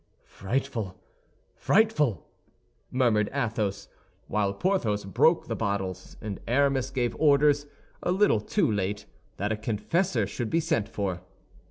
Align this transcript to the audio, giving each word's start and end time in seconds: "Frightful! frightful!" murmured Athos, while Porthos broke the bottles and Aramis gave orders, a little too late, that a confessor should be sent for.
"Frightful! 0.25 0.99
frightful!" 1.53 2.25
murmured 2.89 3.29
Athos, 3.31 3.87
while 4.25 4.51
Porthos 4.51 5.05
broke 5.05 5.45
the 5.45 5.55
bottles 5.55 6.17
and 6.19 6.39
Aramis 6.47 6.89
gave 6.89 7.15
orders, 7.19 7.67
a 8.01 8.11
little 8.11 8.39
too 8.39 8.71
late, 8.71 9.05
that 9.37 9.51
a 9.51 9.55
confessor 9.55 10.25
should 10.25 10.49
be 10.49 10.59
sent 10.59 10.89
for. 10.89 11.21